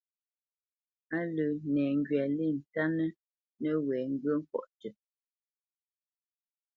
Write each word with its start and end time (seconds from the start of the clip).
Á 1.17 1.19
lə́ 1.35 1.49
nɛŋgywa 1.73 2.23
lê 2.37 2.47
ntánə́ 2.59 3.09
nəwɛ̌ 3.61 3.99
ŋgyə̂ 4.11 4.35
ŋkɔ̌ 4.41 4.63
tʉ́. 4.79 4.91